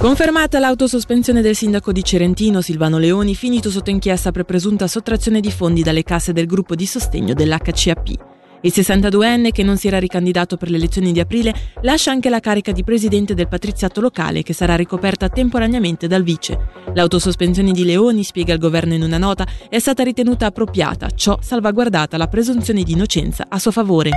[0.00, 5.50] Confermata l'autosospensione del sindaco di Cerentino Silvano Leoni, finito sotto inchiesta per presunta sottrazione di
[5.50, 8.39] fondi dalle casse del gruppo di sostegno dell'HCAP.
[8.62, 12.40] Il 62enne, che non si era ricandidato per le elezioni di aprile, lascia anche la
[12.40, 16.58] carica di presidente del patriziato locale, che sarà ricoperta temporaneamente dal vice.
[16.92, 22.18] L'autosospensione di Leoni, spiega il governo in una nota, è stata ritenuta appropriata, ciò salvaguardata
[22.18, 24.10] la presunzione di innocenza a suo favore.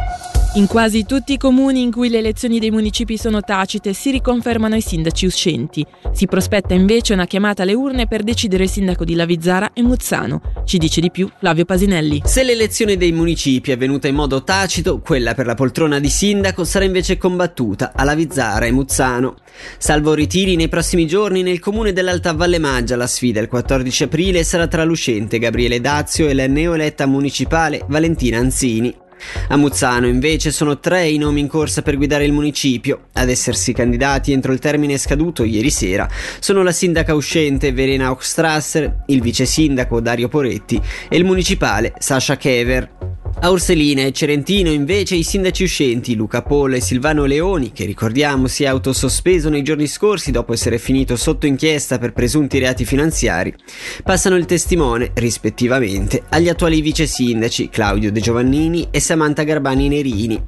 [0.56, 4.76] In quasi tutti i comuni in cui le elezioni dei municipi sono tacite si riconfermano
[4.76, 5.84] i sindaci uscenti.
[6.12, 10.42] Si prospetta invece una chiamata alle urne per decidere il sindaco di Lavizzara e Muzzano.
[10.64, 12.22] Ci dice di più Flavio Pasinelli.
[12.24, 16.64] Se l'elezione dei municipi è avvenuta in modo tacito, quella per la poltrona di sindaco
[16.64, 19.36] sarà invece combattuta a Lavizzara e Muzzano.
[19.78, 24.44] Salvo ritiri nei prossimi giorni nel comune dell'Alta Valle Maggia, la sfida il 14 aprile
[24.44, 29.02] sarà tra l'uscente Gabriele Dazio e la neoeletta municipale Valentina Anzini.
[29.50, 33.08] A Muzzano invece sono tre i nomi in corsa per guidare il municipio.
[33.14, 39.04] Ad essersi candidati entro il termine scaduto ieri sera sono la sindaca uscente Verena Hochstrasser,
[39.08, 43.13] il vice sindaco Dario Poretti e il municipale Sasha Kever.
[43.40, 48.48] A Orselina e Cerentino invece i sindaci uscenti Luca Polla e Silvano Leoni, che ricordiamo
[48.48, 53.54] si è autosospeso nei giorni scorsi dopo essere finito sotto inchiesta per presunti reati finanziari,
[54.02, 60.42] passano il testimone, rispettivamente, agli attuali vice sindaci Claudio De Giovannini e Samantha Garbani Nerini.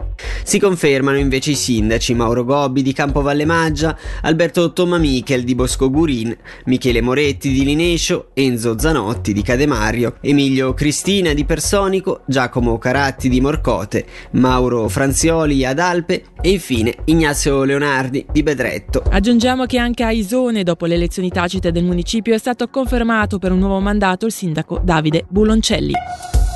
[0.43, 5.89] Si confermano invece i sindaci Mauro Gobbi di Campovalle Maggia, Alberto Tomma Michel di Bosco
[5.89, 6.33] Gurin,
[6.65, 13.41] Michele Moretti di Linescio, Enzo Zanotti di Cademario, Emilio Cristina di Personico, Giacomo Caratti di
[13.41, 19.03] Morcote, Mauro Franzioli ad Alpe e infine Ignazio Leonardi di Bedretto.
[19.09, 23.51] Aggiungiamo che anche a Isone, dopo le elezioni tacite del municipio, è stato confermato per
[23.51, 25.93] un nuovo mandato il sindaco Davide Buloncelli.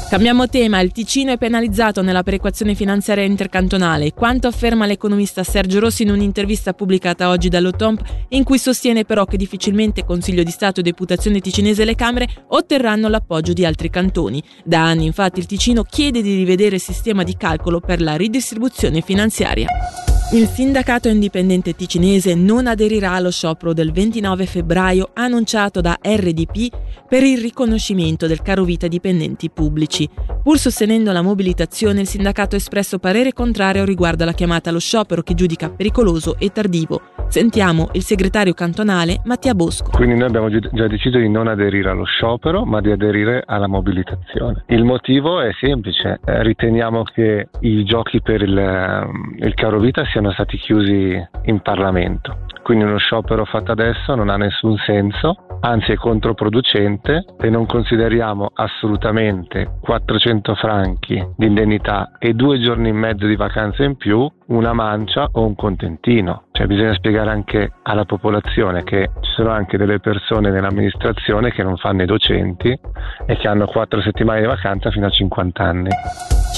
[0.09, 6.01] Cambiamo tema, il Ticino è penalizzato nella perequazione finanziaria intercantonale, quanto afferma l'economista Sergio Rossi
[6.01, 11.41] in un'intervista pubblicata oggi dall'Otomp, in cui sostiene però che difficilmente Consiglio di Stato, Deputazione
[11.41, 14.41] ticinese e le Camere otterranno l'appoggio di altri cantoni.
[14.63, 19.01] Da anni infatti il Ticino chiede di rivedere il sistema di calcolo per la ridistribuzione
[19.01, 19.67] finanziaria.
[20.31, 26.69] Il sindacato indipendente ticinese non aderirà allo sciopero del 29 febbraio annunciato da RDP
[27.07, 30.07] per il riconoscimento del caro vita ai dipendenti pubblici.
[30.43, 35.23] Pur sostenendo la mobilitazione, il sindacato ha espresso parere contrario riguardo alla chiamata allo sciopero
[35.23, 37.01] che giudica pericoloso e tardivo.
[37.29, 39.91] Sentiamo il segretario cantonale Mattia Bosco.
[39.91, 44.63] Quindi noi abbiamo già deciso di non aderire allo sciopero, ma di aderire alla mobilitazione.
[44.67, 50.03] Il motivo è semplice, eh, riteniamo che i giochi per il, eh, il caro vita
[50.05, 52.47] siano siano stati chiusi in Parlamento.
[52.61, 58.51] Quindi uno sciopero fatto adesso non ha nessun senso, anzi è controproducente e non consideriamo
[58.53, 64.73] assolutamente 400 franchi di indennità e due giorni e mezzo di vacanza in più una
[64.73, 66.43] mancia o un contentino.
[66.51, 71.77] Cioè bisogna spiegare anche alla popolazione che ci sono anche delle persone nell'amministrazione che non
[71.77, 72.77] fanno i docenti
[73.25, 75.89] e che hanno 4 settimane di vacanza fino a 50 anni.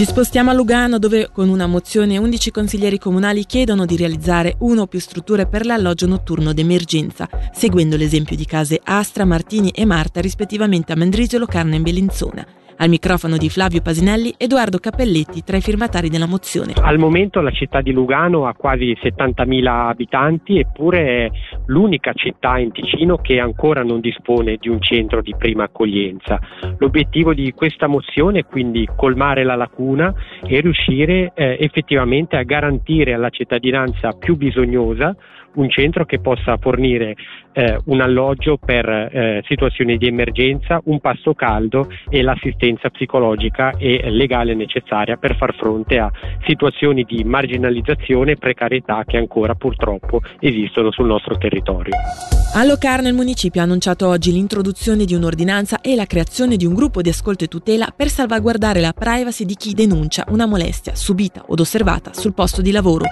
[0.02, 4.82] Ci spostiamo a Lugano dove con una mozione 11 consiglieri comunali chiedono di realizzare uno
[4.82, 10.20] o più strutture per l'alloggio notturno d'emergenza, seguendo l'esempio di case Astra, Martini e Marta
[10.20, 12.61] rispettivamente a Mendrisio, Locarno e Bellinzona.
[12.78, 16.74] Al microfono di Flavio Pasinelli, Edoardo Cappelletti tra i firmatari della mozione.
[16.82, 21.32] Al momento la città di Lugano ha quasi 70.000 abitanti, eppure è
[21.68, 26.40] l'unica città in Ticino che ancora non dispone di un centro di prima accoglienza.
[26.78, 33.14] L'obiettivo di questa mozione è quindi colmare la lacuna e riuscire eh, effettivamente a garantire
[33.14, 35.16] alla cittadinanza più bisognosa
[35.54, 37.16] un centro che possa fornire
[37.54, 43.76] eh, un alloggio per eh, situazioni di emergenza, un pasto caldo e l'assistenza assistenza psicologica
[43.78, 46.12] e legale necessaria per far fronte a
[46.46, 51.94] situazioni di marginalizzazione e precarietà che ancora purtroppo esistono sul nostro territorio.
[52.54, 56.74] A Locarno il municipio ha annunciato oggi l'introduzione di un'ordinanza e la creazione di un
[56.74, 61.44] gruppo di ascolto e tutela per salvaguardare la privacy di chi denuncia una molestia subita
[61.48, 63.06] od osservata sul posto di lavoro.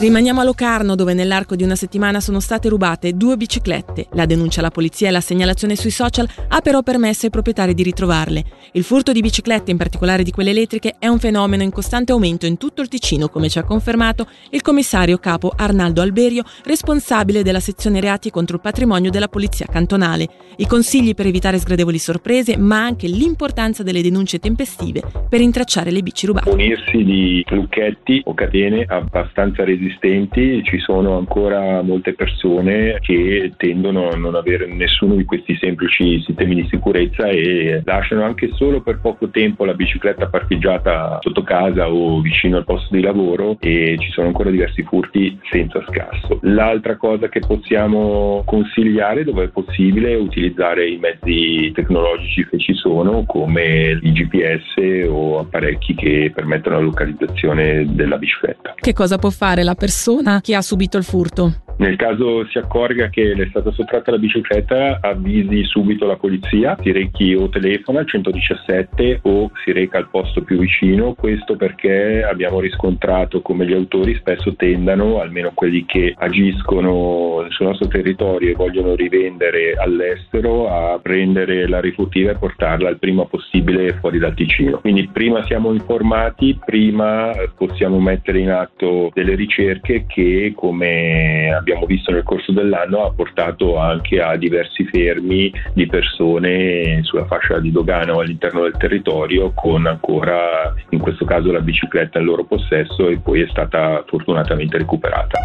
[0.00, 3.69] Rimaniamo a Locarno dove nell'arco di una settimana sono state rubate due biciclette.
[4.12, 7.82] La denuncia alla polizia e la segnalazione sui social ha però permesso ai proprietari di
[7.82, 8.44] ritrovarle.
[8.72, 12.46] Il furto di biciclette, in particolare di quelle elettriche, è un fenomeno in costante aumento
[12.46, 17.60] in tutto il Ticino, come ci ha confermato il commissario capo Arnaldo Alberio, responsabile della
[17.60, 20.28] sezione reati contro il patrimonio della polizia cantonale.
[20.56, 26.02] I consigli per evitare sgradevoli sorprese, ma anche l'importanza delle denunce tempestive per intracciare le
[26.02, 26.50] bici rubate.
[26.50, 34.08] Unirsi di lucchetti o catene abbastanza resistenti esistenti ci sono ancora molte persone che tendono
[34.08, 39.00] a non avere nessuno di questi semplici sistemi di sicurezza e lasciano anche solo per
[39.00, 44.10] poco tempo la bicicletta parcheggiata sotto casa o vicino al posto di lavoro e ci
[44.12, 46.38] sono ancora diversi furti senza scasso.
[46.42, 52.72] L'altra cosa che possiamo consigliare dove è possibile è utilizzare i mezzi tecnologici che ci
[52.72, 58.74] sono come i GPS o apparecchi che permettono la localizzazione della bicicletta.
[58.74, 61.68] Che cosa può fare la persona che ha subito il furto?
[61.80, 66.76] Nel caso si accorga che le è stata sottratta la bicicletta, avvisi subito la polizia,
[66.78, 72.22] si rechi o telefona al 117 o si reca al posto più vicino, questo perché
[72.22, 78.56] abbiamo riscontrato come gli autori spesso tendano, almeno quelli che agiscono sul nostro territorio e
[78.56, 84.80] vogliono rivendere all'estero, a prendere la rifuttiva e portarla il prima possibile fuori dal Ticino.
[84.80, 91.86] Quindi prima siamo informati, prima possiamo mettere in atto delle ricerche che come abbiamo abbiamo
[91.86, 97.70] visto nel corso dell'anno ha portato anche a diversi fermi di persone sulla fascia di
[97.70, 103.08] dogana o all'interno del territorio con ancora in questo caso la bicicletta in loro possesso
[103.08, 105.38] e poi è stata fortunatamente recuperata.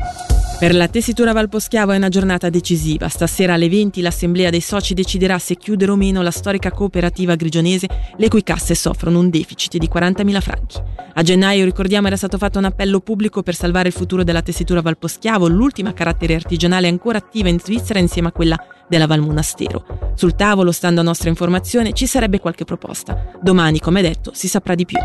[0.57, 3.09] Per la tessitura Valposchiavo è una giornata decisiva.
[3.09, 7.89] Stasera alle 20 l'assemblea dei soci deciderà se chiudere o meno la storica cooperativa grigionese,
[8.15, 10.81] le cui casse soffrono un deficit di 40.000 franchi.
[11.15, 14.81] A gennaio, ricordiamo, era stato fatto un appello pubblico per salvare il futuro della tessitura
[14.81, 18.57] Valposchiavo, l'ultima carattere artigianale ancora attiva in Svizzera insieme a quella
[18.87, 20.13] della Val Monastero.
[20.15, 23.33] Sul tavolo, stando a nostra informazione, ci sarebbe qualche proposta.
[23.41, 24.97] Domani, come detto, si saprà di più.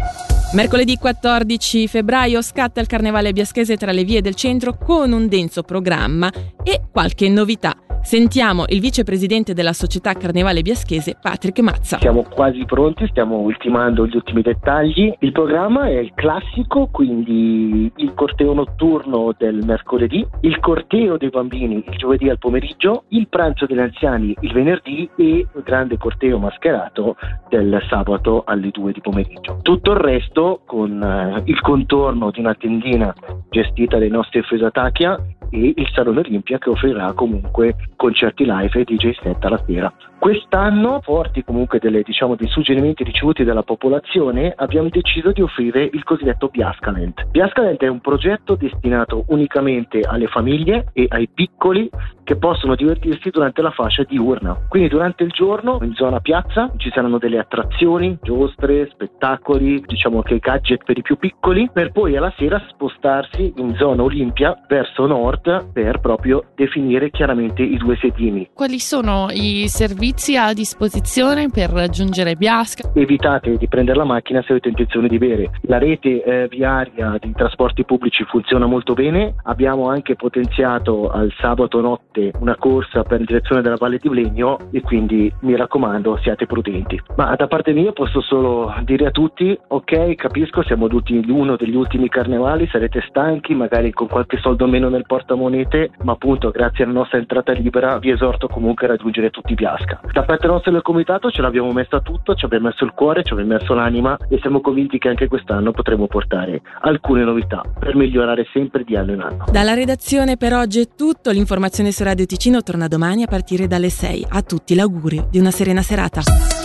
[0.52, 5.62] Mercoledì 14 febbraio scatta il Carnevale Biaschese tra le vie del centro con un denso
[5.62, 6.28] programma
[6.64, 7.76] e qualche novità.
[8.02, 11.98] Sentiamo il vicepresidente della società Carnevale Biaschese, Patrick Mazza.
[11.98, 15.14] Siamo quasi pronti, stiamo ultimando gli ultimi dettagli.
[15.18, 21.84] Il programma è il classico, quindi il corteo notturno del mercoledì, il corteo dei bambini
[21.86, 27.16] il giovedì al pomeriggio, il pranzo degli anziani il venerdì e il grande corteo mascherato
[27.50, 29.58] del sabato alle 2 di pomeriggio.
[29.62, 33.14] Tutto il resto con eh, il contorno di una tendina
[33.50, 35.18] gestita dai nostri Fesatachia
[35.50, 39.92] e il Salone Olimpia che offrirà comunque concerti live e DJ set alla sera.
[40.18, 46.02] Quest'anno, forti comunque delle, diciamo, dei suggerimenti ricevuti dalla popolazione, abbiamo deciso di offrire il
[46.02, 47.26] cosiddetto Biascalent.
[47.30, 51.90] Biascalent è un progetto destinato unicamente alle famiglie e ai piccoli
[52.30, 54.56] che possono divertirsi durante la fascia diurna.
[54.68, 60.38] Quindi durante il giorno in zona piazza ci saranno delle attrazioni, giostre, spettacoli, diciamo che
[60.38, 65.72] gadget per i più piccoli, per poi alla sera spostarsi in zona Olimpia verso nord
[65.72, 68.48] per proprio definire chiaramente i due sedimi.
[68.52, 72.90] Quali sono i servizi a disposizione per raggiungere Biasca?
[72.94, 75.50] Evitate di prendere la macchina se avete intenzione di bere.
[75.62, 81.80] La rete eh, viaria di trasporti pubblici funziona molto bene, abbiamo anche potenziato al sabato
[81.80, 87.00] notte una corsa per direzione della Valle di Blegno e quindi mi raccomando siate prudenti.
[87.16, 91.74] Ma da parte mia posso solo dire a tutti, ok, capisco, siamo tutti uno degli
[91.74, 96.92] ultimi carnevali, sarete stanchi, magari con qualche soldo meno nel portamonete, ma appunto grazie alla
[96.92, 100.00] nostra entrata libera vi esorto comunque a raggiungere tutti Biasca.
[100.12, 103.32] Da parte nostra del comitato ce l'abbiamo messa tutto, ci abbiamo messo il cuore, ci
[103.32, 108.46] abbiamo messo l'anima e siamo convinti che anche quest'anno potremo portare alcune novità per migliorare
[108.52, 109.44] sempre di anno in anno.
[109.50, 113.90] Dalla redazione per oggi è tutto, l'informazione su Radio Ticino torna domani a partire dalle
[113.90, 114.26] 6.
[114.28, 116.59] A tutti l'augurio di una serena serata.